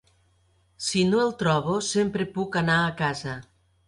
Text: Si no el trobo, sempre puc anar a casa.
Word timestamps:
Si 0.85 1.03
no 1.09 1.19
el 1.25 1.33
trobo, 1.41 1.75
sempre 1.89 2.27
puc 2.39 2.57
anar 2.63 2.79
a 2.87 2.97
casa. 3.03 3.37